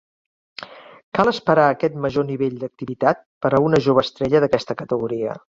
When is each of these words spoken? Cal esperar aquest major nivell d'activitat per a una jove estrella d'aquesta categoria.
Cal 1.17 1.29
esperar 1.31 1.67
aquest 1.73 1.99
major 2.07 2.27
nivell 2.31 2.57
d'activitat 2.63 3.23
per 3.47 3.55
a 3.59 3.63
una 3.69 3.85
jove 3.89 4.07
estrella 4.09 4.45
d'aquesta 4.47 4.83
categoria. 4.85 5.43